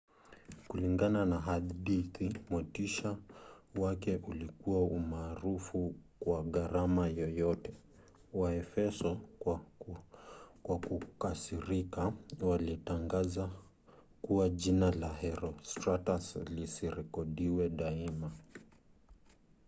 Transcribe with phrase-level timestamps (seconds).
[0.67, 3.17] kulingana na hadithi motisha
[3.75, 7.73] wake ulikuwa umaarufu kwa gharama yoyote.
[8.33, 9.61] waefeso kwa
[10.79, 13.49] kukasirika walitangaza
[14.21, 18.31] kuwa jina la herostratus lisirekodiwe daima